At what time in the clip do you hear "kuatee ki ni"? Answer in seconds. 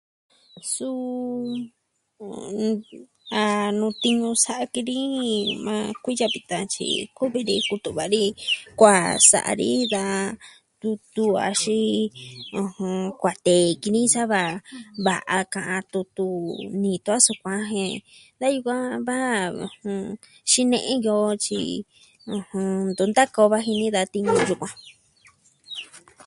13.19-14.01